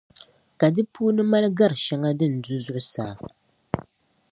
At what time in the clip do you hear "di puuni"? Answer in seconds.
0.75-1.23